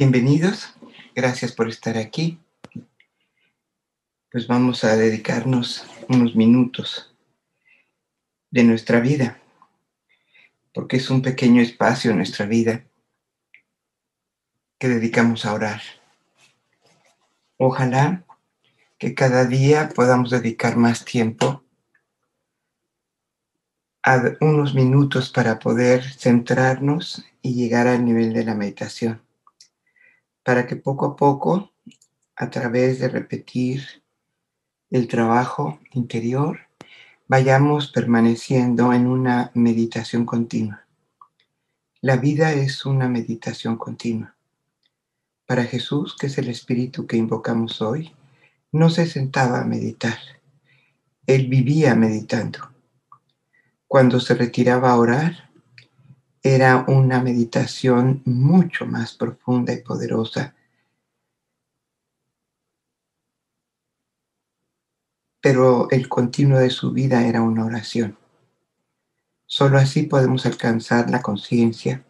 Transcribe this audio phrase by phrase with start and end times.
[0.00, 0.74] Bienvenidos,
[1.14, 2.40] gracias por estar aquí.
[4.32, 7.14] Pues vamos a dedicarnos unos minutos
[8.50, 9.38] de nuestra vida,
[10.72, 12.86] porque es un pequeño espacio en nuestra vida
[14.78, 15.82] que dedicamos a orar.
[17.58, 18.24] Ojalá
[18.96, 21.62] que cada día podamos dedicar más tiempo
[24.02, 29.20] a unos minutos para poder centrarnos y llegar al nivel de la meditación
[30.42, 31.72] para que poco a poco,
[32.36, 34.02] a través de repetir
[34.90, 36.60] el trabajo interior,
[37.28, 40.86] vayamos permaneciendo en una meditación continua.
[42.00, 44.34] La vida es una meditación continua.
[45.46, 48.14] Para Jesús, que es el espíritu que invocamos hoy,
[48.72, 50.18] no se sentaba a meditar.
[51.26, 52.70] Él vivía meditando.
[53.86, 55.49] Cuando se retiraba a orar,
[56.42, 60.54] era una meditación mucho más profunda y poderosa.
[65.42, 68.18] Pero el continuo de su vida era una oración.
[69.46, 72.04] Solo así podemos alcanzar la conciencia,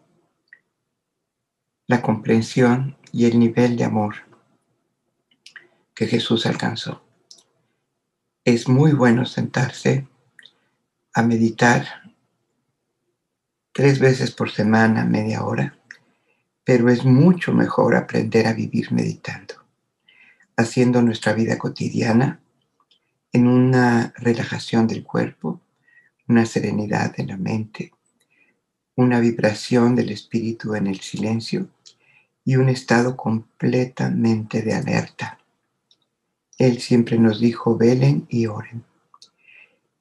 [1.87, 4.15] la comprensión y el nivel de amor
[5.93, 7.03] que Jesús alcanzó.
[8.45, 10.07] Es muy bueno sentarse
[11.13, 12.00] a meditar
[13.73, 15.77] tres veces por semana, media hora,
[16.63, 19.55] pero es mucho mejor aprender a vivir meditando,
[20.57, 22.39] haciendo nuestra vida cotidiana
[23.33, 25.61] en una relajación del cuerpo,
[26.27, 27.91] una serenidad de la mente,
[28.95, 31.69] una vibración del espíritu en el silencio
[32.43, 35.39] y un estado completamente de alerta.
[36.57, 38.83] Él siempre nos dijo, velen y oren.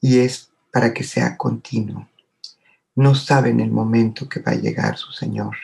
[0.00, 2.09] Y es para que sea continuo,
[2.94, 5.56] no saben el momento que va a llegar su Señor.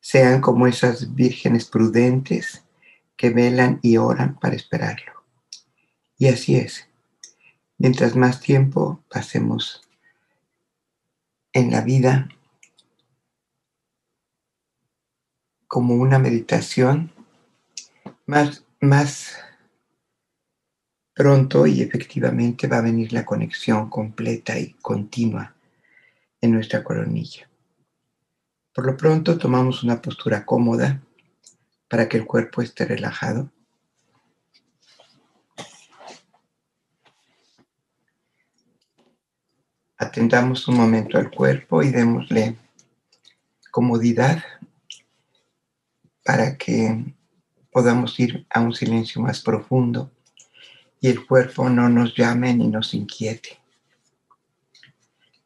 [0.00, 2.62] Sean como esas vírgenes prudentes
[3.16, 5.12] que velan y oran para esperarlo.
[6.18, 6.88] Y así es.
[7.78, 9.82] Mientras más tiempo pasemos
[11.52, 12.28] en la vida
[15.66, 17.12] como una meditación,
[18.26, 19.38] más, más
[21.14, 25.54] Pronto y efectivamente va a venir la conexión completa y continua
[26.40, 27.48] en nuestra coronilla.
[28.74, 31.00] Por lo pronto tomamos una postura cómoda
[31.88, 33.48] para que el cuerpo esté relajado.
[39.96, 42.56] Atendamos un momento al cuerpo y démosle
[43.70, 44.42] comodidad
[46.24, 47.14] para que
[47.70, 50.10] podamos ir a un silencio más profundo
[51.04, 53.60] y el cuerpo no nos llame ni nos inquiete.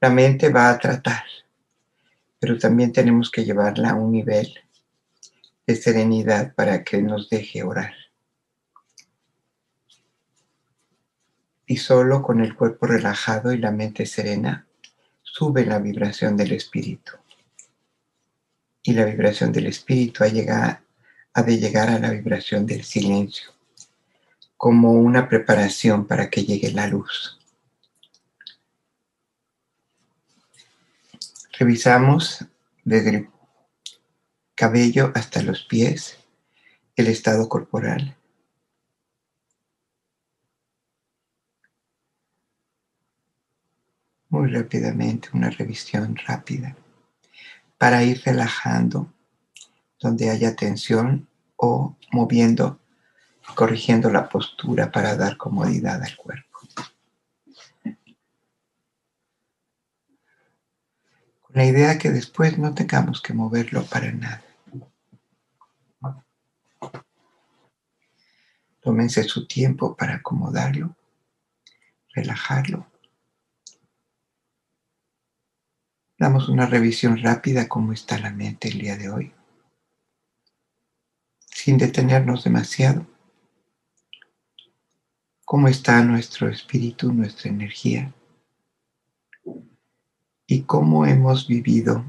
[0.00, 1.24] La mente va a tratar,
[2.38, 4.54] pero también tenemos que llevarla a un nivel
[5.66, 7.92] de serenidad para que nos deje orar.
[11.66, 14.64] Y solo con el cuerpo relajado y la mente serena
[15.22, 17.14] sube la vibración del espíritu.
[18.84, 20.82] Y la vibración del espíritu ha,
[21.34, 23.57] ha de llegar a la vibración del silencio
[24.58, 27.38] como una preparación para que llegue la luz.
[31.58, 32.44] Revisamos
[32.84, 33.30] desde el
[34.56, 36.18] cabello hasta los pies
[36.96, 38.16] el estado corporal.
[44.28, 46.76] Muy rápidamente, una revisión rápida
[47.78, 49.12] para ir relajando
[50.00, 52.80] donde haya tensión o moviendo
[53.54, 56.58] corrigiendo la postura para dar comodidad al cuerpo.
[61.40, 64.44] Con la idea que después no tengamos que moverlo para nada.
[68.80, 70.96] Tómense su tiempo para acomodarlo,
[72.14, 72.86] relajarlo.
[76.16, 79.34] Damos una revisión rápida cómo está la mente el día de hoy,
[81.46, 83.06] sin detenernos demasiado
[85.48, 88.12] cómo está nuestro espíritu, nuestra energía
[90.46, 92.04] y cómo hemos vivido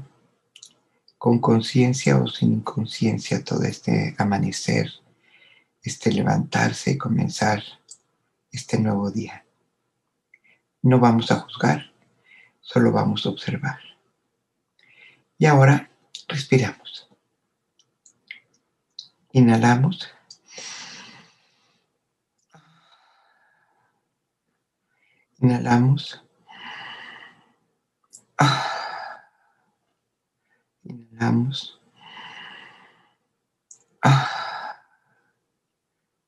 [1.16, 4.90] con conciencia o sin inconsciencia todo este amanecer,
[5.82, 7.62] este levantarse y comenzar
[8.52, 9.46] este nuevo día.
[10.82, 11.94] No vamos a juzgar,
[12.60, 13.78] solo vamos a observar.
[15.38, 15.90] Y ahora
[16.28, 17.08] respiramos.
[19.32, 20.19] Inhalamos.
[25.42, 26.22] Inhalamos.
[28.38, 29.24] Ah.
[30.84, 31.80] Inhalamos.
[34.02, 34.82] Ah.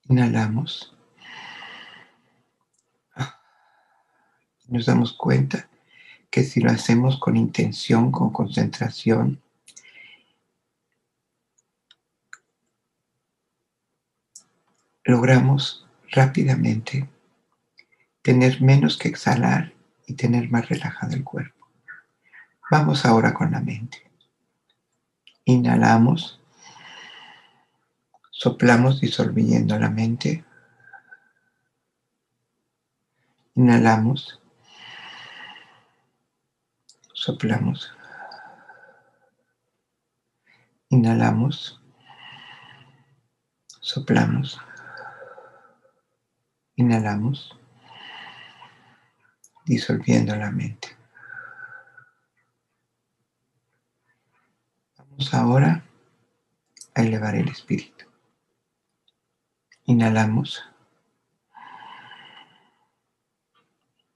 [0.09, 0.95] Inhalamos.
[3.15, 3.39] Ah.
[4.69, 5.69] Nos damos cuenta
[6.31, 9.43] que si lo hacemos con intención, con concentración,
[15.05, 17.11] logramos rápidamente
[18.23, 19.73] tener menos que exhalar
[20.07, 21.67] y tener más relajado el cuerpo.
[22.71, 24.11] Vamos ahora con la mente.
[25.45, 26.41] Inhalamos,
[28.31, 30.45] soplamos disolviendo la mente.
[33.55, 34.41] Inhalamos,
[37.13, 37.93] soplamos.
[40.89, 41.81] Inhalamos,
[43.81, 44.61] soplamos.
[46.77, 47.57] Inhalamos,
[49.73, 50.89] disolviendo la mente.
[54.99, 55.83] Vamos ahora
[56.95, 58.05] a elevar el espíritu.
[59.85, 60.63] Inhalamos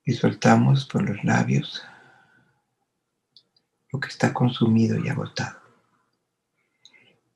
[0.05, 1.83] y soltamos por los labios
[3.91, 5.59] lo que está consumido y agotado.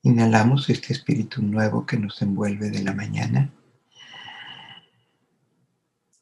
[0.03, 3.51] Inhalamos este espíritu nuevo que nos envuelve de la mañana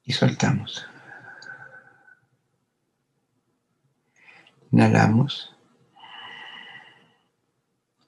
[0.03, 0.85] y soltamos.
[4.71, 5.55] Inhalamos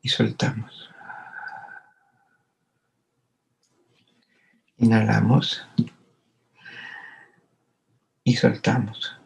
[0.02, 0.90] y soltamos.
[4.78, 5.66] Inhalamos
[8.24, 9.18] y soltamos.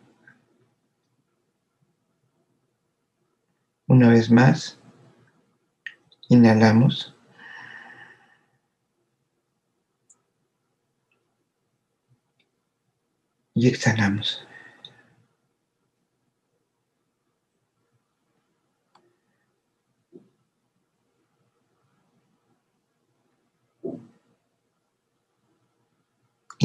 [3.88, 4.80] Una vez más,
[6.30, 7.16] inhalamos.
[13.54, 14.46] Y exhalamos.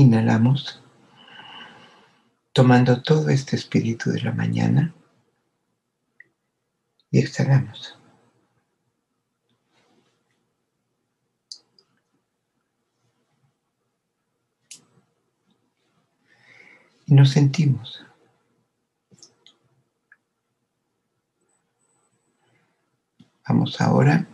[0.01, 0.81] Inhalamos,
[2.55, 4.95] tomando todo este espíritu de la mañana
[7.11, 7.99] y exhalamos.
[17.05, 18.03] Y nos sentimos.
[23.47, 24.27] Vamos ahora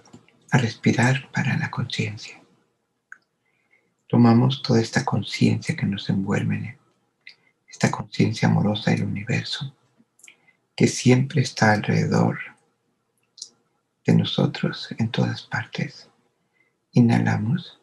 [0.53, 2.46] a respirar para la conciencia.
[4.09, 6.79] Tomamos toda esta conciencia que nos envuelve,
[7.69, 9.75] esta conciencia amorosa del universo,
[10.77, 12.39] que siempre está alrededor
[14.05, 16.09] de nosotros en todas partes.
[16.93, 17.81] Inhalamos.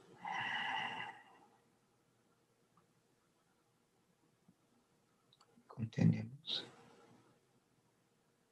[5.67, 6.65] Contenemos.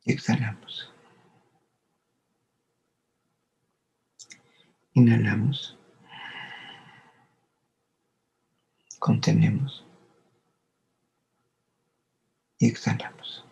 [0.03, 0.91] Y exhalamos.
[4.93, 5.80] Inhalamos.
[9.01, 9.83] Contenemos.
[12.59, 13.43] Y exhalamos.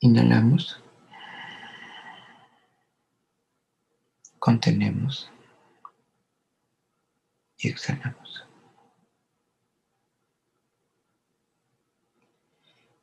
[0.00, 0.78] Inhalamos.
[4.38, 5.30] Contenemos.
[7.56, 8.44] Y exhalamos.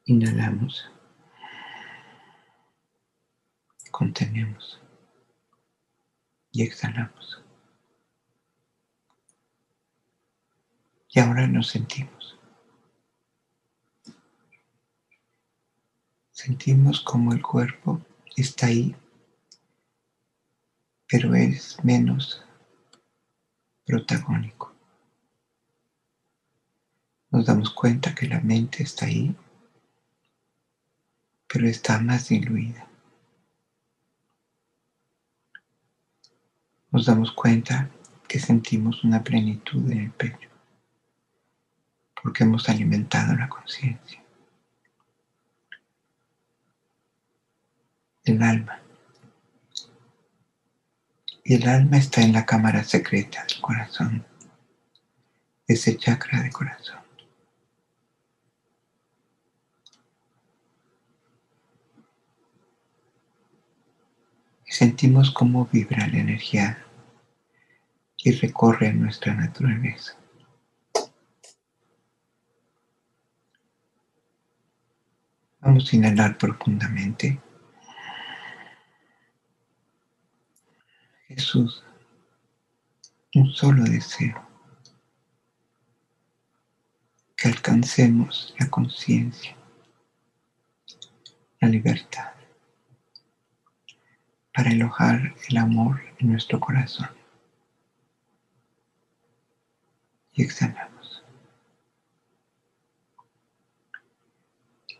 [0.06, 0.88] Inhalamos.
[3.90, 4.83] Contenemos.
[6.54, 7.44] Y exhalamos.
[11.10, 12.40] Y ahora nos sentimos.
[16.32, 18.02] Sentimos como el cuerpo
[18.36, 18.96] está ahí,
[21.08, 22.46] pero es menos
[23.84, 24.76] protagónico.
[27.32, 29.36] Nos damos cuenta que la mente está ahí,
[31.48, 32.93] pero está más diluida.
[36.94, 37.90] Nos damos cuenta
[38.30, 40.50] que sentimos una plenitud en el pecho,
[42.22, 44.24] porque hemos alimentado la conciencia.
[48.26, 48.80] el alma.
[51.44, 54.26] Y el alma está en la cámara secreta del corazón,
[55.68, 57.03] ese chakra de corazón.
[64.74, 66.84] Sentimos cómo vibra la energía
[68.18, 70.18] y recorre nuestra naturaleza.
[75.62, 77.40] Vamos a inhalar profundamente.
[81.28, 81.84] Jesús,
[83.36, 84.44] un solo deseo,
[87.36, 89.56] que alcancemos la conciencia,
[91.62, 92.34] la libertad,
[94.54, 97.10] para alojar el amor en nuestro corazón.
[100.34, 101.24] Y exhalamos.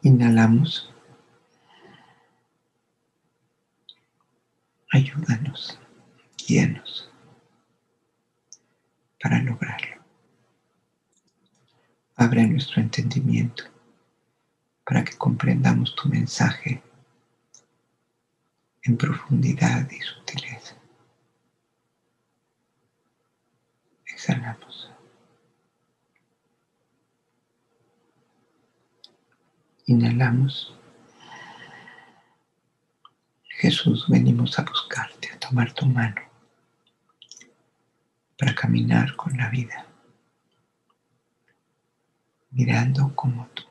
[0.02, 0.90] Inhalamos.
[4.92, 5.80] Ayúdanos,
[6.38, 7.10] guíanos
[9.20, 10.04] para lograrlo.
[12.16, 13.64] Abre nuestro entendimiento
[14.86, 16.84] para que comprendamos tu mensaje
[18.84, 20.76] en profundidad y sutileza.
[24.06, 24.92] Exhalamos.
[29.86, 30.74] Inhalamos.
[33.50, 36.22] Jesús, venimos a buscarte, a tomar tu mano
[38.38, 39.86] para caminar con la vida,
[42.52, 43.64] mirando como tú,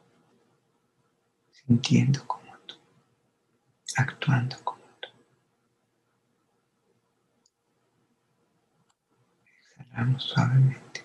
[1.50, 2.76] sintiendo como tú,
[3.96, 4.81] actuando como
[9.92, 11.04] Exhalamos suavemente.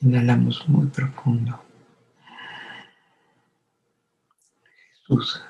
[0.00, 1.60] Inhalamos muy profundo.
[4.92, 5.42] Jesús,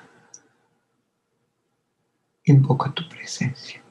[2.45, 3.83] invoca tu presencia.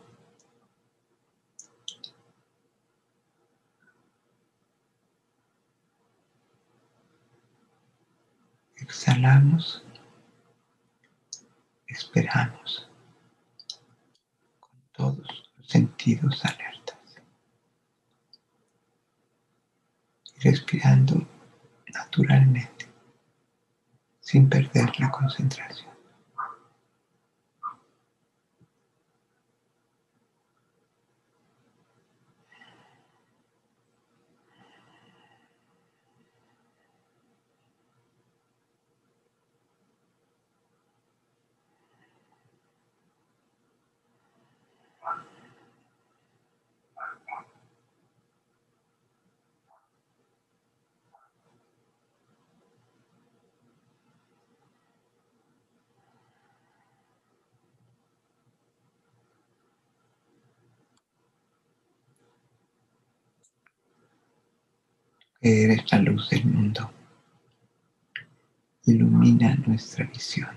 [8.77, 9.85] Exhalamos,
[11.87, 12.92] esperamos
[15.17, 16.99] todos los sentidos alertas.
[20.37, 21.27] Y respirando
[21.93, 22.87] naturalmente,
[24.21, 25.92] sin perder la concentración.
[65.45, 66.89] Eres la luz del mundo.
[68.87, 70.49] Ilumina nuestra visión.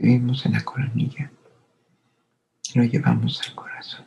[0.00, 1.30] Vivimos en la coronilla
[2.74, 4.06] lo llevamos al corazón.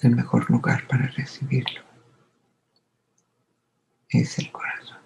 [0.00, 1.82] El mejor lugar para recibirlo
[4.08, 4.97] es el corazón.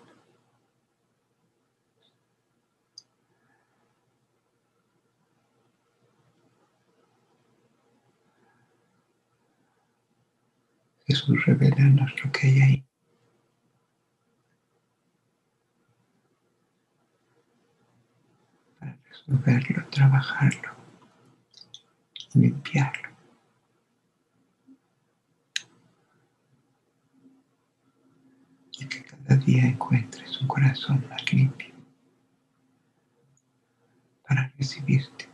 [11.06, 12.86] Jesús, revelanos lo que hay ahí.
[18.78, 20.70] Para resolverlo, trabajarlo,
[22.34, 23.08] limpiarlo.
[28.78, 31.74] Y que cada día encuentres un corazón más limpio
[34.26, 35.31] para recibirte.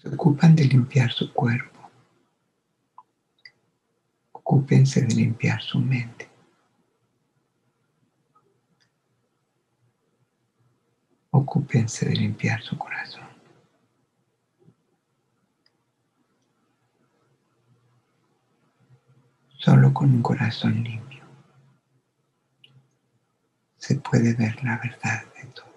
[0.00, 1.90] Se ocupan de limpiar su cuerpo.
[4.32, 6.30] Ocúpense de limpiar su mente.
[11.30, 13.28] Ocúpense de limpiar su corazón.
[19.58, 21.10] Solo con un corazón limpio
[23.76, 25.69] se puede ver la verdad de todo.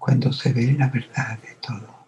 [0.00, 2.06] Cuando se ve la verdad de todo,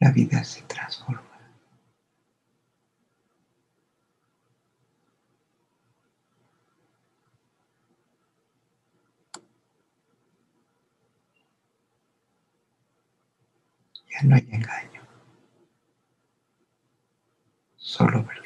[0.00, 1.22] la vida se transforma.
[14.10, 15.02] Ya no hay engaño,
[17.76, 18.43] solo verdad.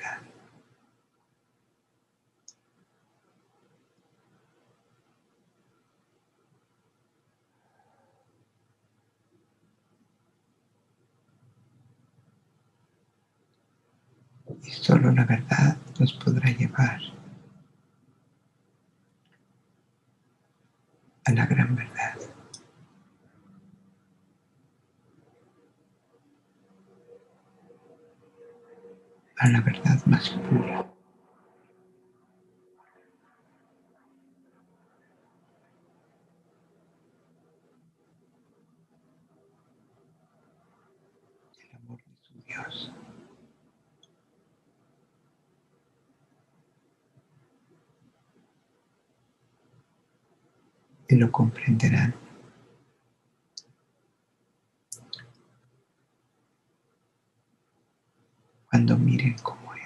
[14.68, 17.00] Y solo la verdad nos podrá llevar
[21.24, 22.14] a la gran verdad.
[29.40, 30.84] a la verdad más pura,
[51.08, 52.14] y lo comprenderán.
[58.70, 59.78] Cuando miren como Él.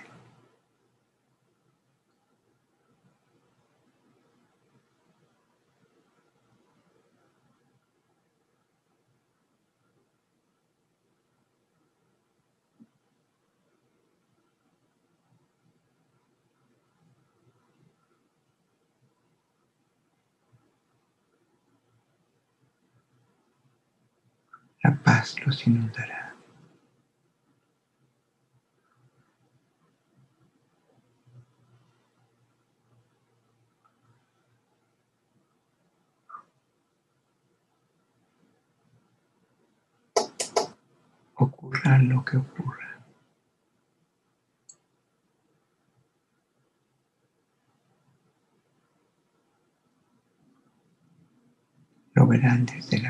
[24.85, 26.35] La paz los inundará.
[41.35, 43.01] Ocurra lo que ocurra.
[52.15, 53.07] Lo verán desde el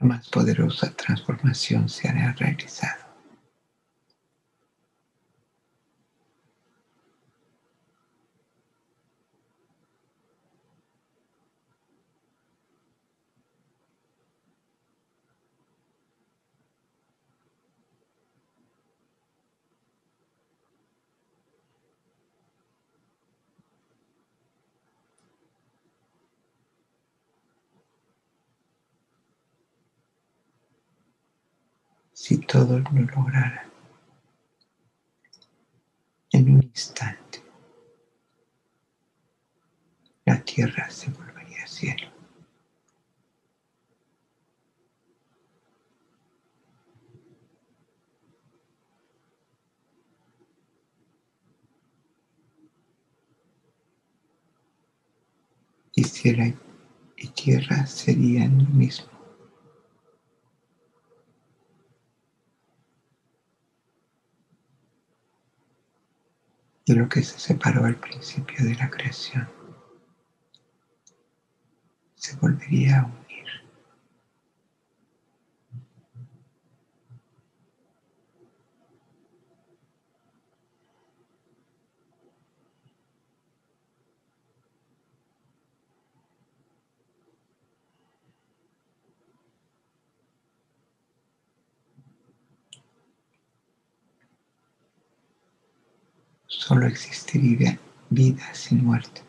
[0.00, 3.06] la más poderosa transformación se hará realizado.
[32.26, 33.70] si todos lo lograran
[36.30, 37.42] en un instante,
[40.24, 42.08] la tierra se volvería cielo.
[55.94, 56.06] Y,
[57.18, 59.15] y tierra serían lo mismo.
[66.86, 69.48] Y lo que se separó al principio de la creación
[72.14, 73.25] se volvería a
[96.76, 97.78] solo existiría
[98.10, 99.22] vida sin muerte.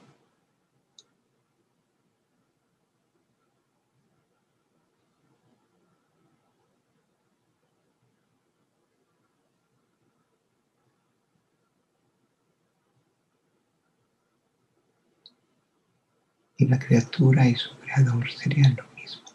[16.58, 19.28] Y la criatura y su creador serían lo mismo.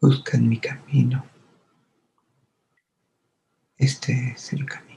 [0.00, 1.24] Buscan mi camino.
[3.76, 4.87] Este es el camino.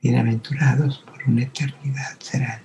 [0.00, 2.64] Bienaventurados por una eternidad serán.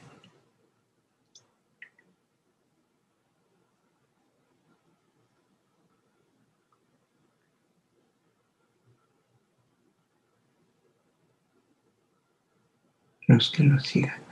[13.28, 14.32] Los que lo sigan.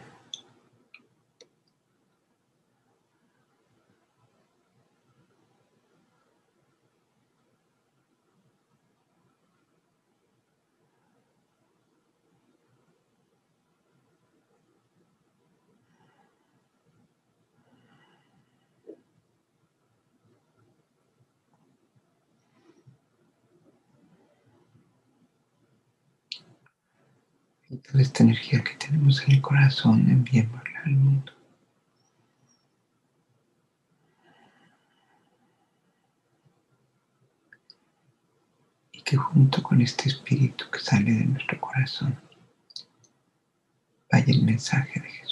[27.70, 31.32] y toda energía que tenemos en el corazón, enviémosla al mundo.
[38.92, 42.20] Y que junto con este espíritu que sale de nuestro corazón
[44.12, 45.29] vaya el mensaje de Jesús.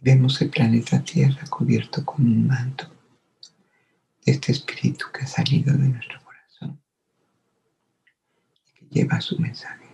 [0.00, 2.88] Vemos el planeta Tierra cubierto con un manto
[4.24, 6.80] de este espíritu que ha salido de nuestro corazón
[8.64, 9.87] y que lleva su mensaje.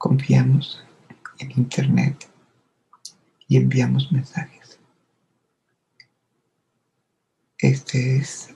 [0.00, 0.82] Confiamos
[1.40, 2.26] en Internet
[3.48, 4.80] y enviamos mensajes.
[7.58, 8.54] Este es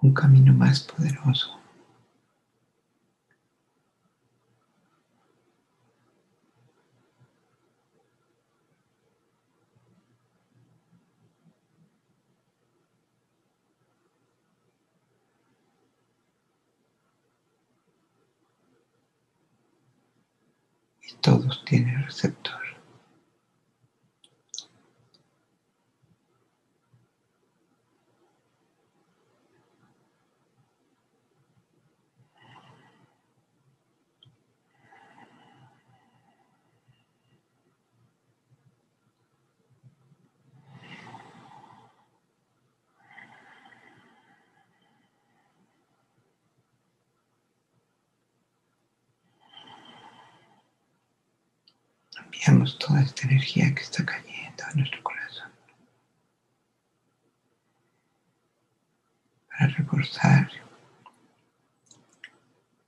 [0.00, 1.59] un camino más poderoso.
[21.70, 22.69] Tienen receptor.
[52.24, 55.50] Enviamos toda esta energía que está cayendo a nuestro corazón
[59.48, 60.50] para reforzar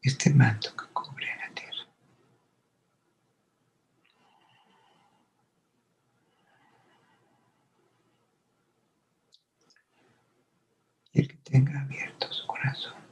[0.02, 1.86] este manto que cubre la tierra.
[11.12, 13.02] Y el que tenga abierto su corazón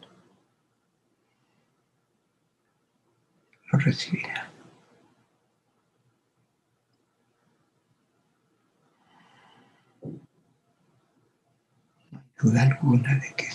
[3.72, 4.39] lo recibirá.
[12.42, 13.49] Duda alguna de que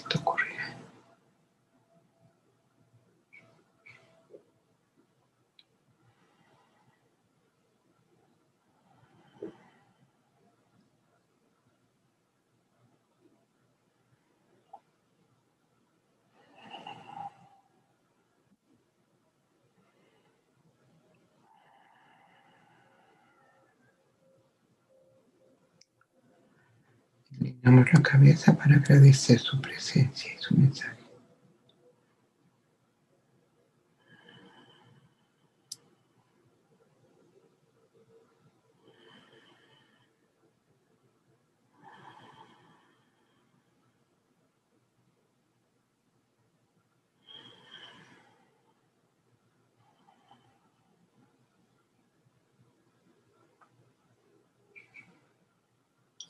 [27.66, 30.96] Inclinamos la cabeza para agradecer su presencia y su mensaje.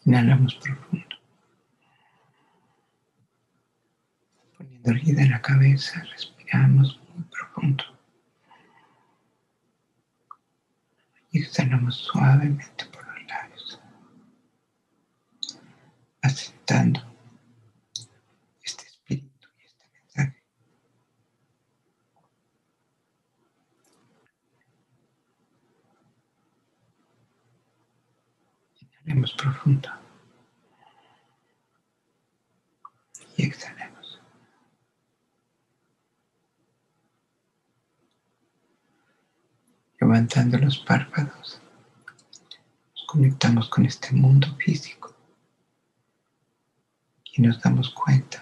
[0.06, 0.95] Inhalamos profundo.
[4.88, 7.84] En la cabeza, respiramos muy profundo.
[11.32, 13.82] Y exhalamos suavemente por los labios,
[16.22, 17.02] aceptando
[18.64, 20.44] este espíritu y este mensaje.
[29.04, 29.90] Inhalemos profundo.
[33.36, 33.96] Y exhalemos.
[40.16, 41.60] Levantando los párpados,
[42.96, 45.14] nos conectamos con este mundo físico
[47.34, 48.42] y nos damos cuenta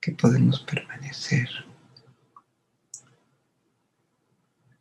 [0.00, 1.48] que podemos permanecer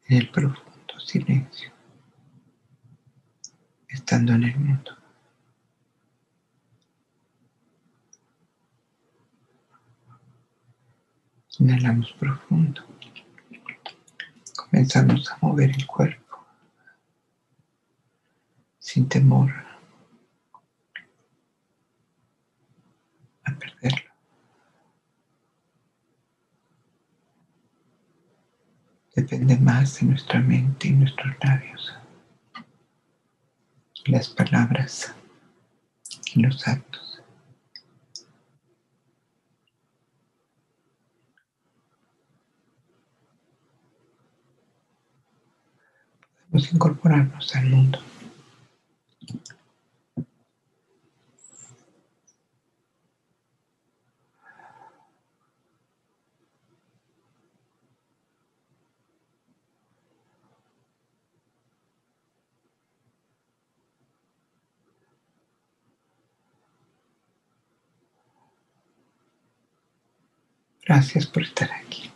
[0.09, 1.71] en el profundo silencio,
[3.89, 4.95] estando en el mundo.
[11.57, 12.96] Inhalamos profundo.
[14.69, 16.27] Comenzamos a mover el cuerpo
[18.79, 19.51] sin temor
[23.43, 24.11] a perderlo.
[29.15, 31.97] Depende más de nuestra mente y nuestros labios,
[34.05, 35.13] las palabras
[36.33, 37.06] y los actos.
[46.65, 47.99] Incorporarnos al mundo.
[70.87, 72.09] Gracias por estar aquí.